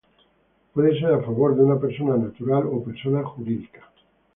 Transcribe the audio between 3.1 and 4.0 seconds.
jurídica.